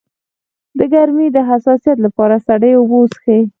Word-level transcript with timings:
د 0.77 0.79
ګرمۍ 0.93 1.27
د 1.33 1.37
حساسیت 1.49 1.97
لپاره 2.05 2.35
سړې 2.47 2.71
اوبه 2.75 2.95
وڅښئ 2.99 3.41